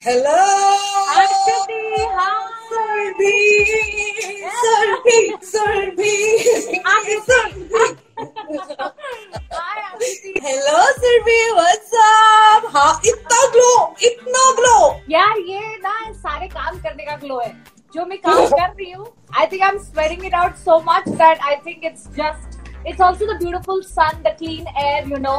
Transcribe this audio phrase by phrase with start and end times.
[0.00, 0.38] Hello,
[11.00, 11.40] Surbi.
[11.54, 12.64] What's up?
[12.74, 14.78] हाँ इतना glow इतना ग्लो
[15.10, 17.52] यार ये ना सारे काम करने का ग्लो है।
[17.94, 19.06] जो मैं काम कर रही हूँ
[19.38, 23.00] I think I am sweating it out so much that I think it's just it's
[23.00, 25.36] also the beautiful sun the clean air you know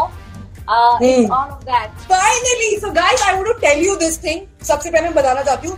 [5.13, 5.77] बताना चाहती हूँ.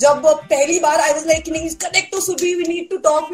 [0.00, 1.48] जब पहली बार I was like
[2.54, 3.30] we need to talk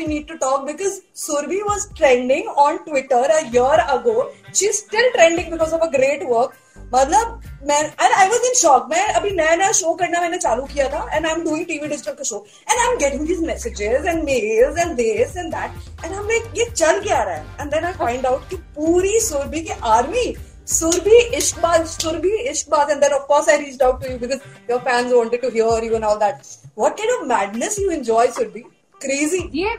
[1.63, 3.31] was trending on Twitter
[3.79, 6.53] ago she still trending because of a great work
[6.95, 10.63] मतलब मैं and I was in shock मैं, अभी नया नया शो करना मैंने चालू
[10.65, 13.41] किया था and I am doing TV digital का show and I am getting this
[13.41, 17.45] messages and mails and this and that and हम लाइक ये चल क्या रहा है?
[17.61, 20.35] And then I find out कि पूरी सुरभि की army
[20.69, 24.81] Surabhi Ishqbaaz Surabhi Ishqbaaz and then of course I reached out to you because your
[24.81, 26.43] fans wanted to hear you and all that
[26.79, 28.61] what kind of madness you enjoy Surabhi
[29.01, 29.77] crazy ये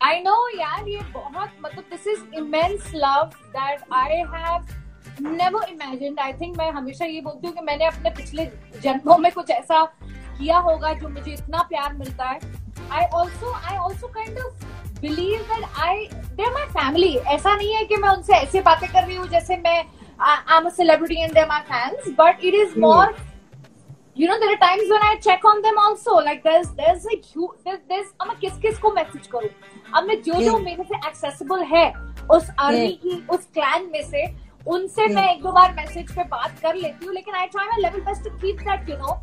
[0.00, 4.81] I know यार, ये बहुत मतलब this is immense love that I have
[5.20, 8.44] never imagined I think मैं हमेशा ये बोलती हूँ कि मैंने अपने पिछले
[8.82, 9.84] जन्मों में कुछ ऐसा
[10.38, 12.40] किया होगा जो मुझे इतना प्यार मिलता है।
[12.92, 14.64] I also I also kind of
[15.00, 19.02] believe that I they my family ऐसा नहीं है कि मैं उनसे ऐसे बातें कर
[19.02, 19.78] रही हूँ जैसे मैं
[20.20, 23.14] I am a celebrity and they my fans but it is more
[24.20, 26.14] you know there are times when I check on them also.
[26.24, 29.48] Like there's there's a huge there's, there's अब मैं किस किस को मैसेज करूँ।
[29.94, 30.58] अब मैं जो जो.
[30.58, 31.86] मेरे से एक्सेसिबल है
[32.30, 32.92] उस आर्मी.
[33.02, 34.26] की उस क्लैन में से
[34.66, 37.82] उनसे मैं एक दो बार मैसेज पे बात कर लेती हूँ लेकिन I try my
[37.82, 39.20] level best to keep that you know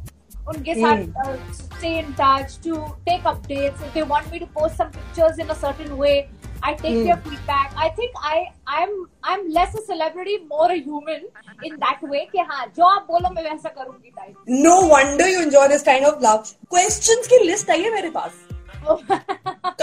[0.50, 4.90] उनके साथ stay in touch to take updates if they want me to post some
[4.98, 6.20] pictures in a certain way
[6.68, 7.04] I take Hmm.
[7.04, 7.76] their feedback.
[7.84, 8.38] I think I
[8.78, 8.90] I'm
[9.34, 11.22] I'm less a celebrity, more a human
[11.68, 12.24] in that way.
[12.32, 16.08] कि हाँ जो आप बोलो मैं वैसा करूँगी type No wonder you enjoy this kind
[16.10, 16.52] of love.
[16.76, 18.44] Questions की list आई है मेरे पास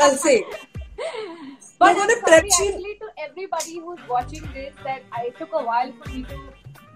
[0.00, 0.36] कल से
[1.78, 2.50] But I'm gonna prep you.
[2.50, 6.38] actually to everybody who's watching this that I took a while for me to.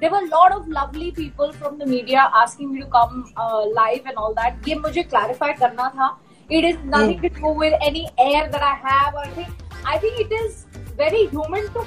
[0.01, 3.67] There were a lot of lovely people from the media asking me to come uh,
[3.67, 4.63] live and all that.
[4.69, 6.17] ये मुझे clarify करना था.
[6.49, 7.23] It is nothing mm.
[7.23, 9.53] to do with any air that I have or anything.
[9.85, 10.67] I think it is
[10.97, 11.87] very human to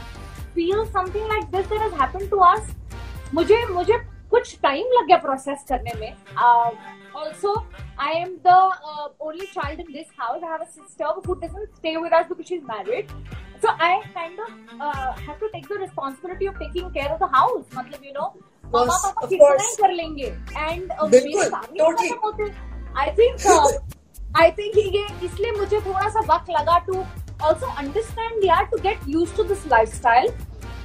[0.53, 2.71] feel something like this that has happened to us.
[3.33, 3.97] मुझे मुझे
[4.31, 6.13] कुछ time लग गया process करने में
[7.16, 7.54] Also
[8.16, 8.56] I'm the
[9.20, 12.46] only child in this house I have a sister who doesn't stay with us because
[12.48, 13.10] she is married
[13.62, 17.64] so I kind of have to take the responsibility of taking care of the house
[17.74, 18.32] मतलब you know
[18.74, 19.68] mamma Yes, पापा of कितना course.
[19.68, 22.10] ही कर लेंगे and बिल्कुल, मेरे totally.
[22.10, 22.50] खत्म होते
[22.96, 26.94] आई think आई think ये इसलिए मुझे थोड़ा सा वक्त लगा टू
[27.44, 30.28] ऑल्सो अंडरस्टैंड यार to get used to this lifestyle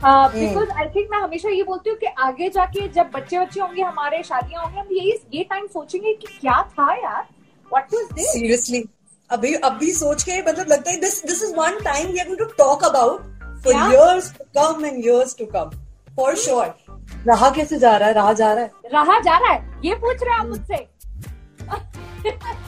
[0.04, 3.82] Because I think मैं हमेशा ये बोलती हूँ कि आगे जाके जब बच्चे बच्चे होंगे
[3.82, 7.26] हमारे शादियाँ होंगी हम यही ये टाइम सोचेंगे कि क्या था यार?
[7.72, 8.84] व्हाट वाज दिस सीरियसली
[9.30, 12.38] अभी अभी सोच के मतलब लगता है this this is one time we are going
[12.38, 13.20] to talk about
[13.64, 13.74] for.
[13.74, 15.70] Years to come and years to come
[16.16, 16.74] for sure
[17.26, 18.14] रहा कैसे जा रहा है?
[18.14, 20.86] रहा जा रहा है। रहा जा रहा है। ये पूछ रहे हैं आप मुझसे।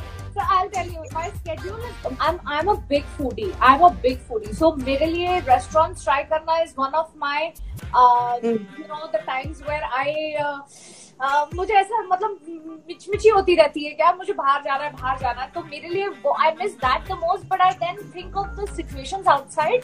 [11.55, 12.39] मुझे ऐसा मतलब
[12.89, 16.05] मिचमिची होती रहती है क्या मुझे बाहर जाना है बाहर जाना है। तो मेरे लिए
[16.41, 19.83] I miss that the most but I then think of the outside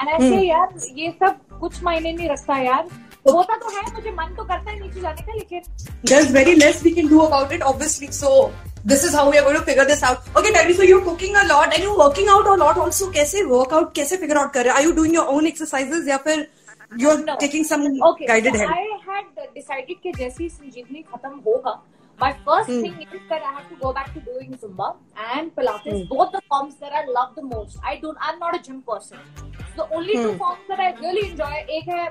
[0.00, 0.68] and I यार
[0.98, 2.88] ये सब कुछ मायने नहीं रखता यार।
[3.32, 5.60] होता तो है मुझे मन तो करता है नीचे जाने का लेकिन
[6.06, 8.52] there very less we can do about it obviously so
[8.84, 11.34] this is how we are going to figure this out okay Teddy, so you're cooking
[11.36, 14.64] a lot and you're working out a lot also कैसे workout कैसे figure out कर
[14.64, 16.46] रहे हैं are you doing your own exercises या फिर
[17.00, 17.36] you're No.
[17.36, 21.80] taking some Okay, guided so help I had decided कि जैसे ही संजीवनी खत्म होगा
[22.22, 22.80] my first Hmm.
[22.84, 24.88] thing is that I have to go back to doing Zumba
[25.34, 26.08] and Pilates, Hmm.
[26.08, 27.78] both the forms that I love the most.
[27.82, 29.22] I don't, I'm not a gym person.
[29.76, 30.24] So the only mm.
[30.24, 30.38] two Hmm.
[30.42, 32.02] forms that I really enjoy, एक है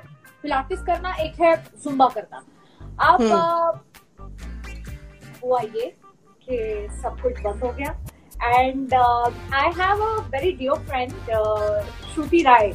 [0.45, 1.51] Pilates करना, एक है
[1.83, 2.41] Zumba करना.
[3.09, 3.35] अब Hmm.
[3.37, 3.71] uh,
[5.43, 5.93] हुआ ये
[6.51, 6.61] के
[7.01, 7.91] सब कुछ बंद हो गया।
[8.59, 11.11] And I have a very dear friend
[12.13, 12.67] Shruti Rai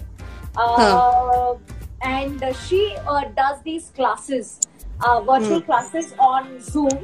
[2.05, 4.59] and she does these classes
[4.97, 6.97] virtual classes on Zoom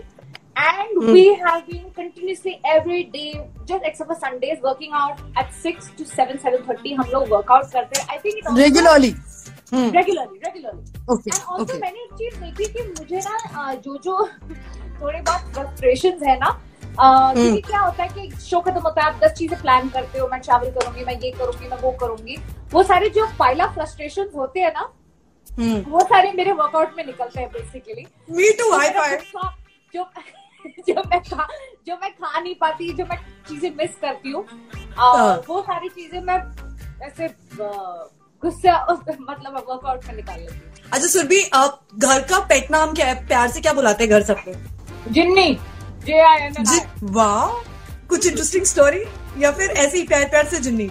[0.58, 3.32] and we have been continuously every day
[3.68, 8.00] just except Sundays working out at six to seven seven thirty हम लोग workout करते
[8.00, 9.14] हैं। I think regularly
[9.72, 14.28] regularly regularly and also मैंने एक चीज़ देखी कि मुझे ना जो जो
[15.00, 19.12] थोड़ी बहुत फ्रस्ट्रेशन है ना अ, क्योंकि क्या होता है कि शो खत्म होता है
[19.12, 22.36] आप दस चीज़ें प्लान करते हो मैं ट्रैवल करूँगी मैं ये करूँगी मैं वो करूँगी
[22.72, 24.88] वो सारे जो पाइला फ्रस्ट्रेशन होते हैं ना
[25.50, 29.20] हम्म। वो सारे मेरे वर्कआउट में निकलते हैं basically me to high five
[29.94, 30.04] जो
[30.88, 31.46] जो मैं खा
[31.86, 33.16] जो मैं खा नहीं पाती जो मैं
[33.48, 34.44] चीज़ें मिस करती हूँ
[34.96, 36.36] हाँ। वो सारी चीज़ें मैं
[37.06, 37.28] ऐसे
[38.42, 38.74] गुस्सा
[39.20, 43.14] मतलब वर्कआउट में निकाल लेती हूँ। अच्छा सुरभि आप घर का पेट नाम क्या है?
[43.26, 44.52] प्यार से क्या बुलाते हैं घर सबको?
[45.08, 45.52] जिन्नी
[46.06, 46.80] जे आई एन जी
[47.18, 47.46] वाह
[48.10, 49.02] कुछ इंटरेस्टिंग स्टोरी
[49.38, 50.88] या फिर ऐसे ही प्यार प्यार से जिन्नी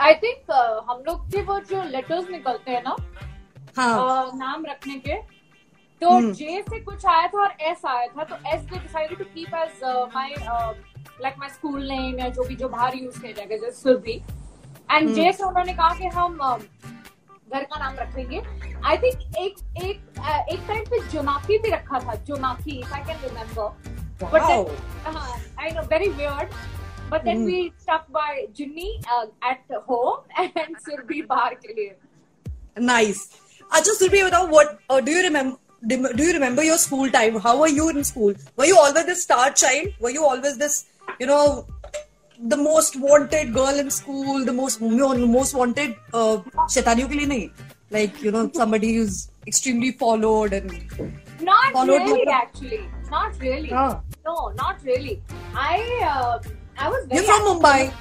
[0.00, 2.96] आई थिंक uh, हम लोग के वो जो लेटर्स निकलते हैं ना
[3.76, 5.16] हाँ अ, नाम रखने के
[6.02, 9.18] तो हम्म। जे से कुछ आया था और एस आया था तो as they decided
[9.18, 9.84] to keep as
[10.14, 10.34] my
[11.22, 15.02] like my school name या जो भी जो बाहर यूज़ किया जाएगा जैसे सुरभि एंड
[15.02, 16.56] हम्म। जे से उन्होंने कहा कि हम अ,
[17.54, 18.42] घर का नाम रखेंगे।
[18.88, 19.54] आई थिंक एक
[19.84, 19.96] एक
[20.52, 23.68] एक टाइम पे जोनाकी भी रखा था Jonaki if I can remember
[24.34, 24.42] but
[25.60, 26.48] I know very weird
[27.10, 28.90] but then we stuck by Jinni
[29.50, 31.96] at home and Surabhi बाहर के लिए।
[32.78, 33.28] नाइस
[33.72, 35.60] अच्छा सुरभि बताओ what do you remember
[35.90, 37.36] Do you remember your school time?
[37.44, 38.34] How were you in school?
[38.60, 39.96] Were you always this star child?
[40.04, 40.76] Were you always this,
[41.22, 41.38] you know,
[42.48, 46.36] the most wanted girl in school, the most most wanted uh,
[46.76, 47.50] shaitaniyo ke liye.
[47.90, 50.72] Like you know somebody who's extremely followed and
[51.40, 52.80] not followed really actually,
[53.10, 53.70] not really.
[54.24, 55.20] No, not really.
[55.54, 55.76] I
[56.10, 56.38] uh,
[56.78, 57.20] I was very.
[57.20, 57.46] You're from.
[57.50, 57.92] Mumbai.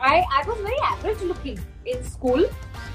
[0.00, 2.44] I I was very average looking in school.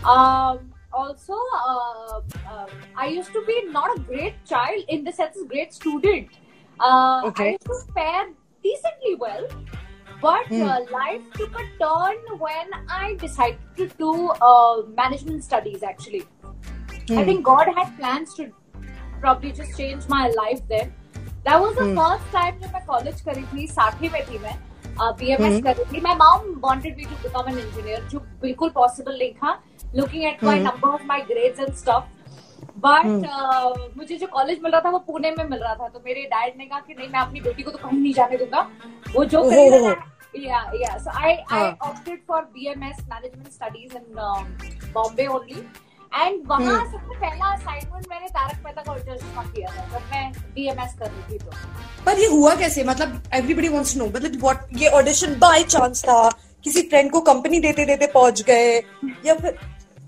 [0.03, 5.37] Um, also, uh, uh, I used to be not a great child in the sense,
[5.47, 6.27] great student.
[6.79, 7.43] Uh, okay.
[7.43, 8.29] I used to fare
[8.63, 9.47] decently well,
[10.21, 10.61] but Hmm.
[10.61, 14.11] uh, life took a turn when I decided to do
[14.49, 15.83] uh, management studies.
[15.83, 16.23] Actually,
[17.17, 17.23] I Hmm.
[17.29, 18.51] think God had plans to
[19.21, 20.93] probably just change my life then.
[21.45, 21.95] That was the Hmm.
[21.99, 24.55] first time जब मैं college करी थी साठी में थी मैं
[25.19, 25.63] BMS Hmm.
[25.65, 29.33] कर रही थी my mom wanted me to become an engineer जो बिल्कुल possible नहीं
[29.43, 29.57] था
[29.99, 30.65] looking at my Hmm.
[30.67, 32.03] numbers my grades and stuff
[32.79, 33.23] but Hmm.
[33.23, 36.21] uh, मुझे जो कॉलेज मिल रहा था वो पुणे में मिल रहा था। तो मेरे
[36.21, 38.67] डैड ने कहा कि नहीं मैं अपनी बेटी को तो कहीं नहीं जाने दूँगा।
[39.15, 39.95] वो जो ओहो। करेगा
[40.35, 40.97] yeah yeah.
[40.97, 44.45] So I I opted for BMS management studies in um,
[44.93, 45.63] Bombay only.
[46.15, 50.05] And वहाँ हम्म। सबसे पहला असाइनमेंट मैंने तारक मेहता का उल्टा चश्मा किया था। जब
[50.11, 51.51] मैं बीएमएस कर रही थी तो।
[52.05, 52.83] पर ये हुआ कैसे?
[52.83, 56.29] मतलब एवरीबडी वांट्स नो मतलब व्हाट ये ऑडिशन बाय चांस था?
[56.63, 58.77] किसी फ्रेंड को कंपनी देते देते पहुँच गए?
[59.25, 59.59] या फिर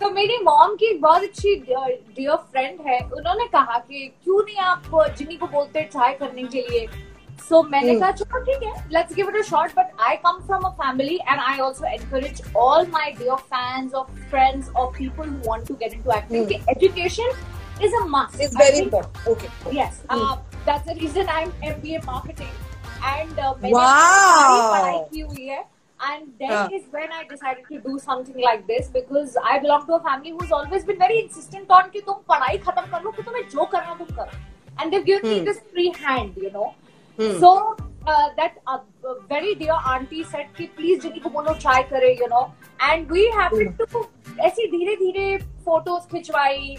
[0.04, 4.58] तो मेरी मॉम की एक बहुत अच्छी डियर फ्रेंड है। उन्होंने कहा कि क्यों नहीं
[4.64, 6.88] आप जिनी को बोलते ट्राई करने के लिए?
[7.50, 10.40] सो मैंने हम्म। कहा चलो ठीक है let's give it a shot but I come
[10.48, 15.30] from a family and I also encourage all my dear fans और फ्रेंड्स और people
[15.30, 17.32] who want to get into acting कि education
[17.84, 19.48] is a must it's very important okay
[20.10, 22.54] uh, that's the reason I'm MBA marketing.
[23.06, 25.73] And uh, मैंने पढ़ाई की हुई है.
[26.04, 26.70] And then हाँ.
[26.74, 30.32] is when I decided to do something like this because I belong to a family
[30.32, 33.66] who's always been very insistent on कि तुम पढ़ाई खत्म कर लो कि तुम्हें जो
[33.76, 34.40] करना तुम करो.
[34.82, 35.30] And they've given hmm.
[35.30, 35.46] me Hmm.
[35.46, 36.74] this free hand, you know.
[37.18, 37.40] Hmm.
[37.40, 37.54] So
[38.08, 38.80] uh, that uh,
[39.30, 42.44] very dear auntie said कि please जिनी को बोलो try करे, you know.
[42.90, 43.94] And we happened hmm.
[43.94, 44.04] to
[44.42, 46.78] ऐसे धीरे धीरे फ़ोटोज़ खिंचवाई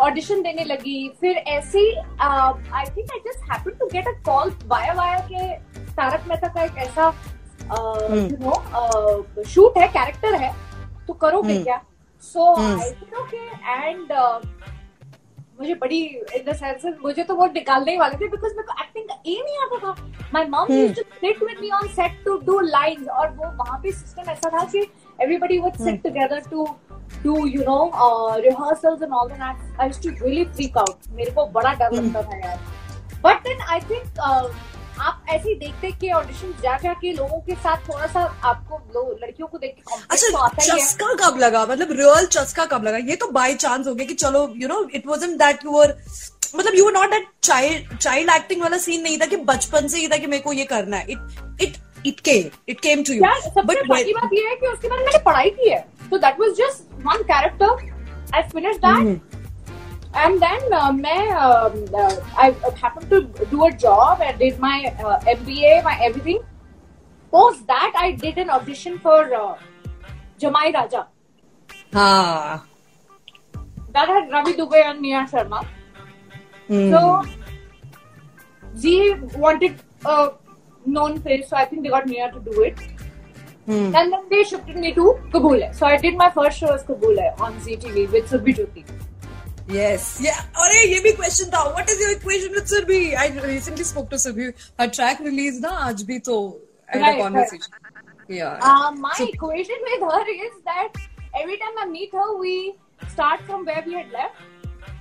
[0.00, 1.80] ऑडिशन देने लगी फिर ऐसे
[2.20, 5.52] I think I just happen to get a call via via के
[5.96, 7.35] तारक मेहता का एक ऐसा Hmm.
[7.72, 10.52] यू नो शूट है कैरेक्टर है
[11.06, 11.64] तो करोगे Hmm.
[11.64, 11.80] क्या
[12.22, 12.54] सो.
[12.56, 12.90] आई
[13.20, 13.38] ओके
[13.88, 14.12] एंड
[15.60, 15.98] मुझे बड़ी
[16.36, 19.14] इन द सेंस मुझे तो वो निकालने ही वाले थे बिकॉज़ मेरे को एक्टिंग का
[19.26, 19.94] ए नहीं आता था
[20.34, 20.72] my mom.
[20.72, 24.30] Used to sit with me on set to do lines और वो वहाँ पे सिस्टम
[24.30, 24.80] ऐसा था कि
[25.18, 26.66] everybody would sit together to
[27.24, 27.78] do you know
[28.38, 32.04] rehearsals and all that I used to really freak out मेरे को बड़ा डर Hmm.
[32.04, 32.58] लगता था यार
[33.24, 34.20] बट देन आई थिंक
[35.00, 38.20] आप ऐसे ही देख देख के ऑडिशन जा जा के लोगों के साथ थोड़ा सा
[38.44, 41.64] आपको लड़कियों को देख के तो अच्छा है चस्का कब लगा?
[41.66, 42.98] मतलब रियल चस्का कब लगा?
[42.98, 45.96] ये तो बाय चांस हो गया कि चलो you know it wasn't that you were
[46.56, 49.98] मतलब you were not that child child acting वाला सीन नहीं था कि बचपन से
[49.98, 51.76] ही था कि मेरे को ये करना है। It it
[52.06, 54.98] it came it came to you यार सबसे बड़ी बात ये है कि उसके बाद
[54.98, 57.94] मैंने पढ़ाई की है। तो that was just one character
[58.34, 59.25] I finish that
[60.24, 64.76] and then uh, मैं um, uh, I happened to do a job and did my
[65.04, 66.38] uh, MBA my everything
[67.30, 69.56] post that I did an audition for uh,
[70.40, 71.06] Jamai Raja
[71.92, 72.62] हाँ
[73.92, 75.64] that had Ravi Dubey and Nia Sharma
[76.68, 76.90] Hmm.
[76.92, 77.00] so
[78.76, 80.30] Z wanted a
[80.84, 82.86] known face so I think they got Nia to do it
[83.66, 83.94] Hmm.
[84.00, 85.60] And then they shifted me to Kabul.
[85.72, 88.84] So I did my first show as Kabul on ZTV with Subhi Jyoti.
[89.74, 90.20] Yes.
[90.22, 90.36] Yeah.
[90.64, 94.18] अरे ये भी question था what is your equation with Surbhi I recently spoke to
[94.24, 94.44] Surbhi
[94.80, 96.36] her track release ना आज भी तो
[96.94, 97.72] Right, conversation
[98.32, 101.00] yeah Uh, my So- equation with her is that
[101.40, 102.52] every time I meet her, we
[103.14, 104.44] start from where we had left.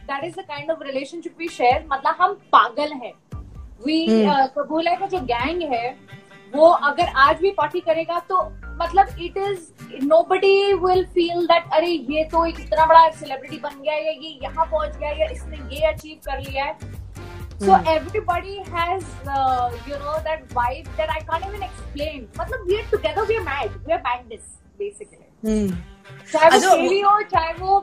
[0.07, 1.77] That is the kind of relationship we share.
[1.91, 3.13] मतलब हम पागल हैं.
[3.87, 4.31] We Hmm.
[4.31, 5.85] uh, कबूल है का जो gang है
[6.53, 8.41] वो अगर आज भी पार्टी करेगा तो
[8.81, 13.81] मतलब it is nobody will feel that अरे ये तो एक इतना बड़ा सेलिब्रिटी बन
[13.81, 16.93] गया है ये यहाँ पहुँच गया है या इसने ये अचीव कर लिया है
[17.57, 22.27] So everybody has, uh, you know, that vibe that I can't even explain.
[22.37, 25.27] मतलब we are together, we are mad, we are madness basically.
[25.41, 25.69] Hmm.
[26.31, 27.79] चाहे वो अच्छा, हो चाहे वो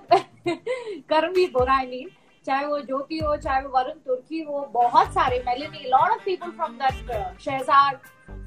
[1.10, 2.08] कर्मवीर बोरा आई मीन
[2.46, 6.50] चाहे वो ज्योति हो चाहे वो वरुण तुर्की हो बहुत सारे मेलिनी lot of people
[6.50, 7.98] from that Shahzad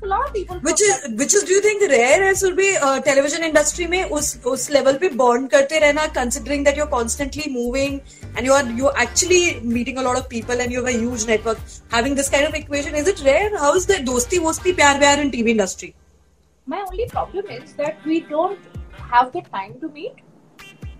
[0.03, 2.69] lot of people which is which is do you think rare है सुरभि
[3.05, 7.99] टेलीविज़न इंडस्ट्री में उस उस लेवल पे बॉन्ड करते रहना considering that you're constantly moving
[8.35, 9.43] and you are you're actually
[9.75, 11.61] meeting a lot of people and you have a huge network
[11.93, 15.15] having this kind of equation is it rare how is the dosti wosti pyar vyar
[15.25, 15.91] in tv industry
[16.67, 18.59] my only problem is that we don't
[19.09, 20.21] have the time to meet.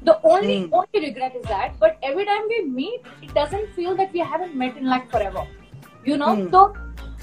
[0.04, 0.74] The only Hmm.
[0.80, 4.56] only regret is that, but every time we meet, it doesn't feel that we haven't
[4.64, 5.46] met in like forever.
[6.10, 6.44] You know, Hmm.
[6.56, 6.62] तो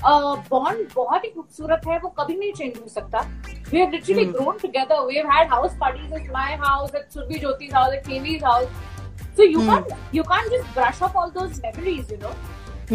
[0.04, 3.21] bond बहुत ही खूबसूरत है वो कभी नहीं change हो सकता।
[3.71, 7.38] We have literally grown together we have had house parties in my house at Surbhi
[7.38, 8.68] Jyoti house at KV's house
[9.37, 12.32] so you can you can just brush up all those memories you know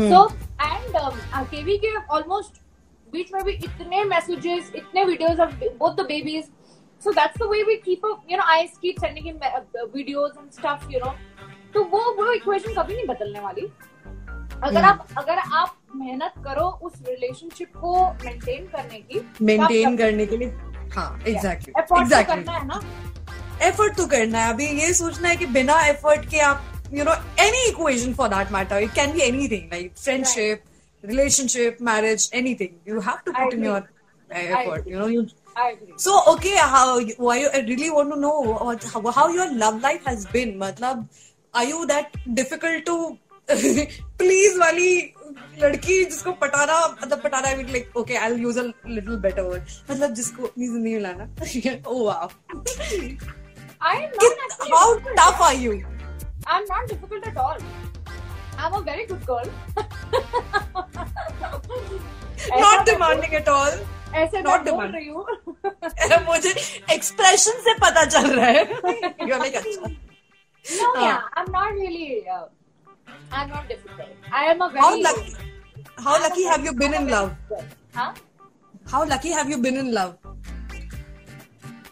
[0.10, 0.26] so
[0.62, 2.62] and KV के almost
[3.12, 6.44] बीच में भी इतने messages इतने videos of both the babies
[7.02, 9.40] so that's the way we keep up you know I keep sending him
[9.94, 11.16] videos and stuff you know
[11.74, 13.62] तो वो वो equation कभी नहीं बदलने वाली।
[14.58, 14.90] अगर hmm.
[14.90, 20.48] आप अगर आप मेहनत करो उस रिलेशनशिप को मेंटेन करने की। मेंटेन करने के लिए
[20.96, 22.82] हाँ एग्जैक्टली एफर्ट एग्जैक्टली करना है ना?
[23.68, 27.14] एफर्ट तो करना है। अभी ये सोचना है कि बिना एफर्ट के आप you know
[27.40, 30.64] any equation for that matter it can be anything like friendship
[31.06, 33.84] relationship marriage anything you have to put in your
[34.30, 35.26] effort you know you.
[36.02, 36.82] So okay, how
[37.28, 38.34] why you, I really want to know
[38.66, 40.52] what, how, how your love life has been.
[40.60, 41.08] मतलब
[41.54, 42.98] are you that difficult to
[44.20, 44.92] please वाली
[45.62, 49.64] लड़की जिसको पटाना मतलब पटाना भी like okay I will use a little better word
[49.92, 51.24] मतलब जिसको अपनी ज़िंदगी में लाना।
[51.88, 52.30] ओ wow
[53.82, 57.58] I am not how tough are you I am not difficult at all
[58.58, 59.50] I am a very good girl
[62.62, 63.80] not demanding at all
[64.16, 65.10] ऐसे not demand रही
[66.26, 66.50] मुझे
[66.94, 69.96] expression से पता चल रहा है। यू आर लाइक अच्छा.
[70.66, 72.28] No, uh, yeah, I'm not really.
[72.28, 72.46] Uh,
[73.32, 74.32] I'm not difficult.
[74.40, 75.04] I am a very.
[75.99, 77.65] how I'm a lucky very- have you been I'm a in very love good girl.
[77.95, 78.13] Huh?
[78.95, 80.13] how lucky have you been in love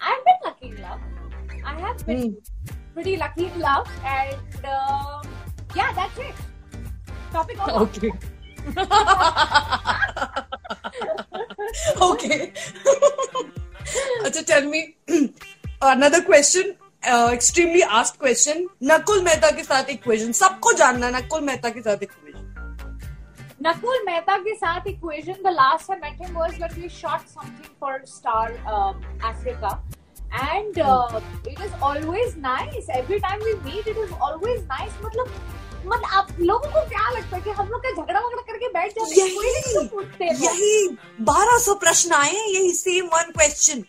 [0.01, 1.01] I've been lucky in love.
[1.65, 2.35] I have been Hmm.
[2.95, 5.23] pretty lucky in love, and uh,
[5.77, 6.35] yeah, that's it.
[7.35, 7.83] Topic over.
[7.85, 8.11] Okay.
[12.09, 12.39] okay.
[14.27, 14.81] अच्छा tell me
[15.83, 16.75] another question
[17.13, 21.83] uh, extremely asked question Nakul Mehta के साथ equation सबको जानना है नकुल मेहता के
[21.89, 22.34] साथ equation
[23.66, 25.38] Nakul Mehta के साथ equation.
[25.44, 29.80] The last I met him was when we shot something for Star um, Africa,
[30.42, 32.90] and uh, it is always nice.
[32.94, 35.00] Every time we meet, it is always nice.
[35.06, 35.32] मतलब
[35.86, 38.94] मतलब आप लोगों को क्या लगता है कि हम लोग का झगड़ा वगड़ा करके बैठ
[39.00, 40.88] जाते हैं कोई नहीं पूछते यही
[41.28, 43.84] बारह सौ प्रश्न आए यही सेम वन क्वेश्चन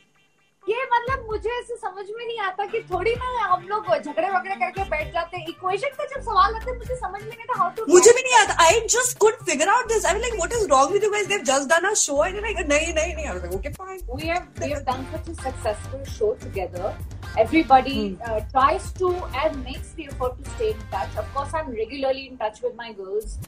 [0.69, 4.55] ये मतलब मुझे ऐसे समझ में नहीं आता कि थोड़ी ना हम लोग झगड़े वगड़े
[4.55, 7.71] करके बैठ जाते हैं। इक्वेशन का जब सवाल आते मुझे समझ में नहीं था हाउ
[7.77, 10.53] टू मुझे भी नहीं आता। I just could figure out this I mean like what
[10.53, 13.15] is wrong with you guys they have just done a show and like नहीं नहीं
[13.15, 13.27] नहीं.
[13.27, 18.93] I okay fine we have we have done such a successful show together everybody tries
[18.99, 22.37] to and makes the effort to stay in touch of course I am regularly in
[22.43, 23.39] touch with my girls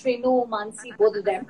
[0.00, 1.42] Shrenu Mansi both of them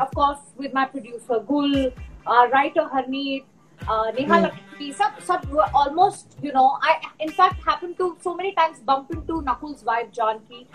[0.00, 1.92] of course with my producer Gul
[2.28, 3.44] writer Harneet
[3.88, 4.40] uh, Neha.
[4.40, 8.80] Lakshmi, sub, sub were almost, you know, I in fact happened to so many times
[8.80, 10.66] bump into Nakul's wife Janki.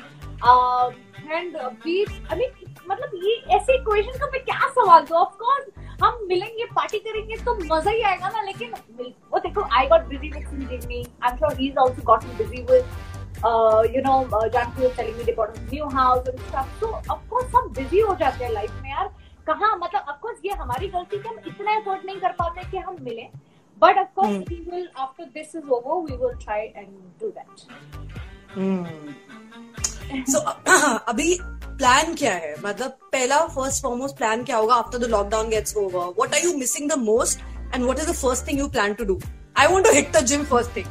[0.42, 0.96] Um,
[1.30, 1.72] and uh,
[2.30, 2.52] I mean,
[2.90, 7.56] मतलब ये ऐसे का मैं क्या सवाल दूँ of course हम मिलेंगे पार्टी करेंगे तो
[7.74, 8.74] मज़ा ही आएगा ना लेकिन
[9.32, 13.96] वो देखो I got busy with Sanjivani I am sure he is also busy with
[13.96, 14.20] you know
[15.36, 18.90] bought new house and stuff so of course हम बिज़ी हो जाते हैं लाइफ में
[18.90, 19.10] यार
[19.48, 22.78] कहाँ मतलब ऑफ़ कोर्स ये हमारी गलती कि हम इतना एफर्ट नहीं कर पाते कि
[22.88, 23.28] हम मिले।
[23.82, 24.48] But of course Hmm.
[24.50, 26.88] We will after this is over we will try and
[27.22, 27.50] do that
[30.32, 30.40] so
[31.12, 32.54] अभी प्लान क्या है?
[32.64, 36.58] मतलब पहला फ़र्स्ट फॉरमोस्ट प्लान क्या होगा after the lockdown gets over what are you
[36.58, 37.40] missing the most
[37.74, 39.20] and what is the first thing you plan to do
[39.60, 40.88] I want to hit the gym first thing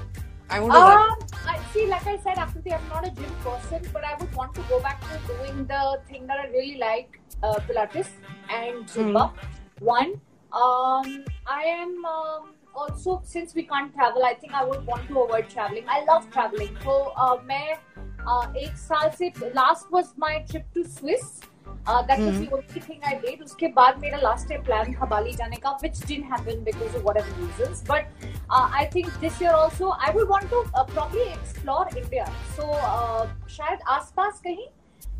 [0.52, 3.82] I want to Um, I see, like I said, Akriti, I'm not a gym person,
[3.94, 7.18] but I would want to go back to doing the thing that I really like,
[7.43, 8.09] uh, Pilates
[8.49, 9.33] and Zumba.
[9.79, 10.19] One,
[10.53, 15.19] um, I am um, also since we can't travel, I think I would want to
[15.19, 15.85] avoid traveling.
[15.87, 16.77] I love traveling.
[16.83, 17.77] So uh, मैं
[18.25, 21.41] uh, एक साल से last was my trip to Swiss.
[21.87, 23.41] Uh, that was the only thing I did.
[23.43, 27.03] उसके बाद मेरा last day plan था बाली जाने का, which didn't happen because of
[27.03, 27.81] whatever reasons.
[27.87, 28.05] But
[28.49, 32.29] uh, I think this year also I would want to uh, probably explore India.
[32.55, 34.67] So uh, शायद आसपास कहीं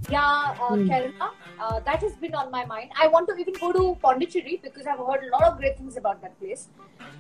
[0.09, 0.89] yeah, uh, mm.
[0.89, 1.31] Kerala.
[1.59, 2.91] Uh, that has been on my mind.
[3.01, 5.97] I want to even go to Pondicherry because I've heard a lot of great things
[5.97, 6.69] about that place.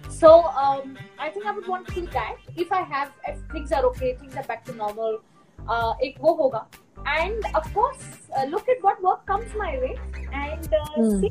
[0.08, 3.72] So um, I think I would want to do that if I have, if things
[3.72, 5.20] are okay, things are back to normal.
[5.68, 6.66] Uh, ek wo hoga.
[7.06, 8.04] And of course,
[8.36, 9.98] uh, look at what work comes my way
[10.32, 11.20] and uh, mm.
[11.20, 11.30] see.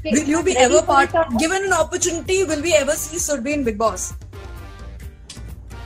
[0.00, 2.44] Okay, will you be ever part given an opportunity?
[2.44, 4.14] Will we ever see Surbhi in Big Boss?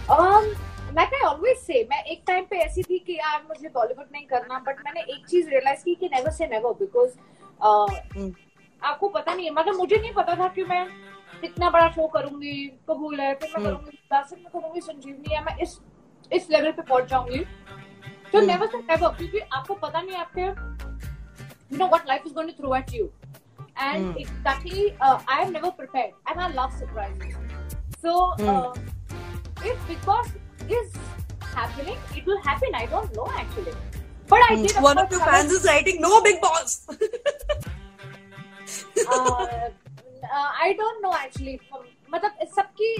[0.08, 0.54] Um,
[0.96, 4.26] like I always say, मैं एक time पे ऐसी थी कि यार मुझे बॉलीवुड नहीं
[4.26, 7.16] करना बट मैंने एक चीज़ रियलाइज़ की कि नेवर से नेवर बिकॉज़.
[8.82, 10.86] आपको पता नहीं है मतलब मुझे नहीं पता था कि मैं
[11.44, 12.54] इतना बड़ा शो करूँगी
[12.90, 13.66] कबूल है फिर मैं Hmm.
[13.66, 15.78] करूँगी दासिन में करूँगी संजीवनी है मैं इस
[16.32, 17.38] इस लेवल पे पहुँच जाऊँगी
[18.32, 18.40] तो.
[18.40, 22.62] नेवर से नेवर क्योंकि आपको पता नहीं आपके you know what life is going to
[22.62, 23.10] throw at you
[23.84, 24.18] and Hmm.
[24.22, 27.32] exactly uh, I am never prepared and I love surprises.
[28.02, 28.12] So
[28.50, 28.74] uh,
[29.70, 30.28] if Big Boss
[30.70, 30.92] is
[31.54, 32.74] happening, it will happen.
[32.74, 33.74] I don't know actually.
[34.28, 34.62] But I Hmm.
[34.62, 36.86] did One of your fans is writing, "No Big Boss."
[39.06, 39.46] uh,
[40.32, 41.60] uh, I don't know actually.
[42.14, 42.90] मतलब सबकी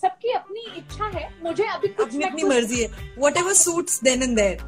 [0.00, 2.88] सबकी अपनी इच्छा है मुझे अभी कुछ अपनी ना अपनी कुछ- मर्ज़ी है.
[3.24, 4.58] Whatever suits then and there.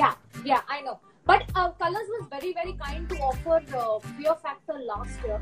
[0.00, 0.14] Yeah,
[0.50, 0.96] yeah, I know.
[1.28, 5.40] But uh, Colors was very, very kind to offer uh, Fear Factor last year.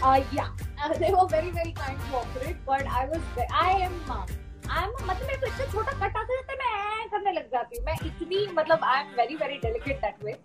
[0.00, 0.48] Uh, yeah,
[0.84, 4.26] uh, they were very very kind to offer it, but I was I am uh,
[4.70, 7.84] I मतलब मेरे को इतना छोटा cut आता रहता है मैं करने लग जाती हूँ
[7.86, 10.36] मैं इतनी मतलब I am very very delicate that way.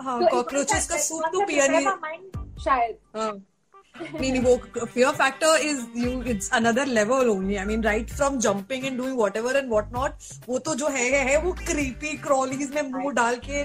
[0.00, 1.86] हाँ So it कॉकरोचेस का सूप तो पिया नहीं
[2.64, 3.32] शायद हाँ.
[4.20, 8.38] नहीं नहीं वो fear factor is you it's another level only I mean right from
[8.38, 12.16] jumping and doing whatever and what not वो तो जो है है, है वो creepy
[12.26, 13.64] crawlies में मुँह डाल के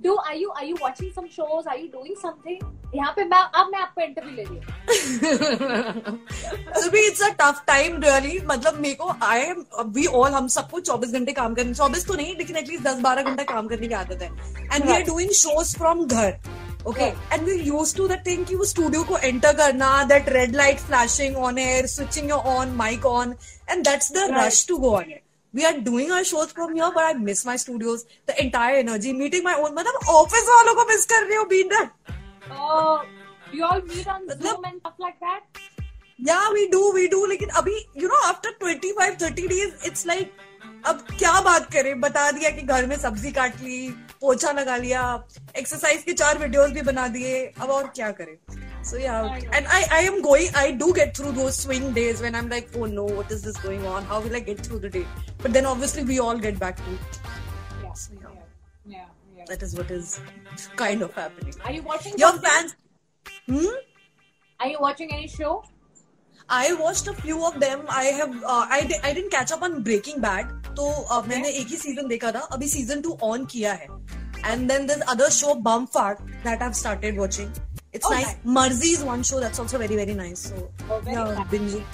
[0.00, 1.66] Do are you are you watching some shows?
[1.66, 2.58] Are you doing something?
[2.94, 4.64] यहाँ पे मैं अब मैं आपको इंटरव्यू ले रही हूँ
[7.02, 9.64] it's a tough time really मतलब मेरे को I am
[9.96, 13.24] we all हम सबको 24 घंटे काम करने 24 तो नहीं लेकिन एटलीस्ट 10 12
[13.24, 14.30] घंटा काम करने की आदत है
[14.72, 15.02] and we are.
[15.02, 16.38] Doing shows from घर
[16.86, 17.04] okay.
[17.04, 20.78] And we use to that thing कि वो स्टूडियो को एंटर करना that red light
[20.80, 23.34] flashing on air switching your on mic on
[23.70, 24.28] and that's the.
[24.32, 25.22] Rush to go on it
[25.56, 29.12] We are doing our shows from here, but I miss my studios, the entire energy,
[29.12, 29.74] meeting my own.
[29.74, 31.86] मतलब office वालों को miss कर रही हूँ being there.
[32.50, 32.98] Uh,
[33.50, 35.62] do you all meet on मतलब- Zoom and stuff like that?
[36.18, 37.24] Yeah, we do, we do.
[37.28, 40.44] लेकिन अभी you know after 25, 30 days, it's like
[40.86, 43.78] अब क्या बात करें बता दिया कि घर में सब्ज़ी काट ली
[44.20, 45.02] पोछा लगा लिया
[45.58, 48.36] एक्सरसाइज के चार वीडियोस भी बना दिए अब और क्या करें
[48.89, 52.35] so yeah and I I am going I do get through those swing days when
[52.41, 54.89] I'm like oh no what is this going on how will I get through the
[54.89, 55.05] day
[55.45, 57.19] but then obviously we all get back to it.
[57.83, 57.93] Yeah.
[57.93, 58.27] So, yeah.
[58.31, 58.95] Yeah.
[58.95, 59.05] Yeah.
[59.37, 59.45] yeah.
[59.51, 60.19] that is what is
[60.75, 62.17] kind of happening Are you watching?
[62.17, 62.49] your something?
[62.49, 62.75] fans
[63.47, 63.77] hmm
[64.59, 65.63] Are you watching any show?
[66.49, 67.79] I watched a few of them.
[67.89, 70.49] I have uh, I di- I didn't catch up on Breaking Bad.
[70.79, 73.87] तो uh, मैंने एक ही season देखा था अभी season two on किया है
[74.45, 77.53] and then this other show बम्फाट that I started watching
[77.96, 78.36] it's oh, nice.
[78.44, 78.56] nice.
[78.56, 80.40] Marzi is one show that's also very, very nice.
[80.50, 81.84] So, oh, very yeah, binging.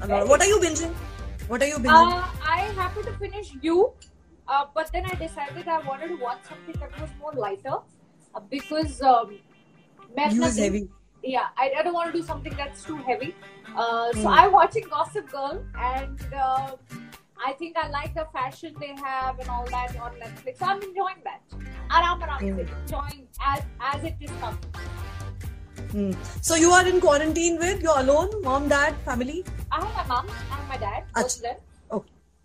[0.00, 0.92] Uh, what are you binging?
[1.48, 2.12] What are you uh, binging?
[2.12, 3.92] Uh, I happened to finish you,
[4.46, 8.40] uh, but then I decided I wanted to watch something that was more lighter uh,
[8.48, 9.36] because um,
[10.30, 10.88] you is heavy.
[11.24, 13.34] Yeah, I, I, don't want to do something that's too heavy.
[13.66, 14.28] So hmm.
[14.28, 16.76] I'm watching Gossip Girl, and um,
[17.44, 20.58] I think I like the fashion they have and all that on Netflix.
[20.58, 21.42] So I'm enjoying that.
[21.90, 22.82] Aram Aram, mm.
[22.82, 24.60] enjoying as as it is coming.
[25.92, 26.12] Hmm.
[26.42, 29.38] so you are in quarantine with you're alone mom dad family?
[29.72, 31.56] I have my mom, I have my dad, both them.
[31.94, 32.00] oh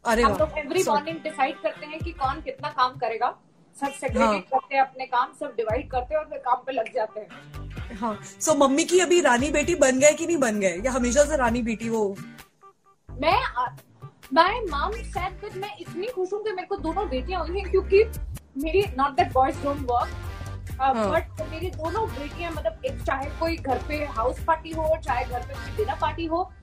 [0.06, 3.38] अरे हम लोग every So- morning decide करते हैं कि कौन कितना काम करेगा।
[3.80, 6.94] सब सेग्रीगेट करते हैं अपने काम सब डिवाइड करते हैं और फिर काम पे लग
[6.96, 7.30] जाते हैं।
[7.96, 8.20] हाँ.
[8.42, 10.82] सो मम्मी की अभी रानी बेटी बन गए कि नहीं बन गए?
[10.86, 12.18] या हमेशा से रानी बेटी वो?
[13.12, 13.42] मैं
[14.34, 17.72] माय मॉम सेड दैट मैं इतनी खुश हूँ कि मेरे को दोनों बेटियाँ हुई हैं
[17.72, 18.04] क्योंकि
[18.58, 20.33] मेरी not that boys don't work हाँ।
[20.82, 25.40] बट मेरी दोनों बेटियाँ मतलब एक चाहे कोई घर पे हाउस पार्टी हो चाहे घर
[25.40, 26.54] पे कोई डिनर पार्टी हो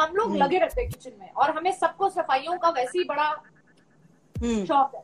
[0.00, 3.04] हम लोग हम्म। लगे रहते हैं किचन में। और हमें सबको सफाइयों का वैसे ही
[3.04, 3.28] बड़ा
[4.42, 5.02] हम्म। शौक है।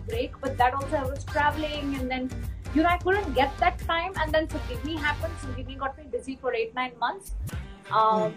[0.10, 2.30] break but that also I was travelling and then
[2.76, 6.36] you know I couldn't get that time and then Sugini happened Sugini got me busy
[6.42, 7.32] for 8 9 months.
[7.92, 8.34] Um,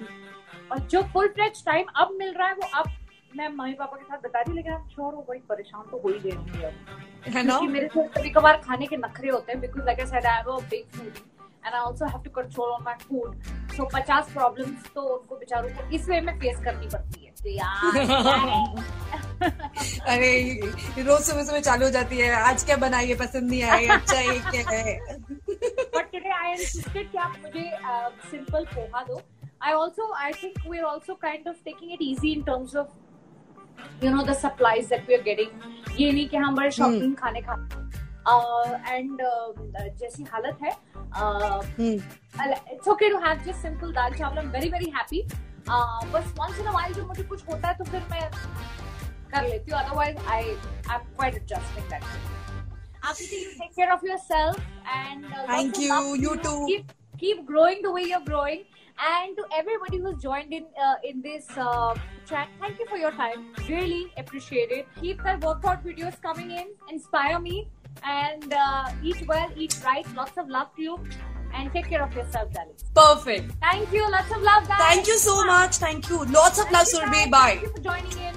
[0.72, 2.90] और जो फुल फ्लेज टाइम अब मिल रहा है वो अब
[3.36, 6.08] मैं मम्मी पापा के साथ बता रही लेकिन आप श्योर हो वही परेशान तो हो
[6.08, 7.32] ही गए होंगे अब।
[7.68, 10.50] मेरे से कभी कभार खाने के नखरे होते हैं because like I said I have
[10.52, 11.18] a big food
[11.66, 13.42] and I also have to control on my food
[13.76, 17.48] so 50 problems तो उनको बेचारों को इस वे में फेस करनी पड़ती है। तो
[17.48, 17.96] यार
[20.12, 20.30] अरे
[20.98, 23.14] रोज सुबह सुबह चालू हो जाती है। आज क्या बनाइए?
[23.14, 24.98] पसंद नहीं आए अच्छा ये क्या है?
[25.96, 27.70] बट टुडे आई इंसिस्टेड कि आप मुझे
[28.30, 29.20] सिंपल पोहा दो।
[29.68, 32.86] I also I think we're also kind of taking it easy in terms of
[34.04, 35.50] you know the supplies that we're getting.
[35.98, 37.56] ये नहीं कि हम बड़े शौकीन खाने खा
[38.86, 39.20] एंड
[40.00, 40.70] जैसी हालत है
[42.72, 45.22] it's okay to have just simple dal chawal I am very very happy
[46.12, 48.28] बस वंस इन अ व्हाइल जब मुझे कुछ होता है तो फिर मैं
[49.32, 52.38] कर लेती हूँ otherwise I I am quite adjusting that
[53.02, 54.56] Akriti, you take care of yourself
[54.94, 55.88] and uh, Thank lots of you.
[55.90, 56.66] love to You too.
[56.66, 58.64] Keep, keep growing the way you're growing.
[58.98, 61.94] And to everybody who's joined in uh, in this uh,
[62.26, 63.46] chat, thank you for your time.
[63.68, 64.90] Really appreciate it.
[65.00, 66.74] Keep the workout videos coming in.
[66.90, 67.54] Inspire me
[68.04, 70.06] and uh, eat well, eat right.
[70.14, 70.98] Lots of love to you.
[71.52, 72.74] And take care of yourself, darling.
[72.94, 74.08] perfect Thank you.
[74.08, 74.78] Lots of love, guys.
[74.78, 77.30] thank you so much thank you lots of love Thank Surabhi guys.
[77.30, 78.34] bye Thank you for joining in.